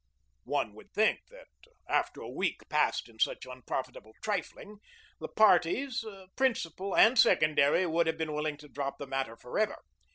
[0.47, 1.45] One would think that,
[1.87, 4.79] after a week passed in such unprofitable trifling,
[5.19, 6.03] the parties,
[6.35, 9.77] principal and secondary, would have been willing to drop the matter forever.